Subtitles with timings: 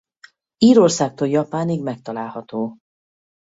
[0.57, 2.75] Írországtól Japánig megtalálható.